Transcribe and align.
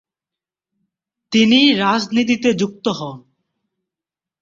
তিনি 1.31 1.59
রাজনীতিতে 1.75 2.49
যুক্ত 2.53 2.85
হন। 2.89 3.17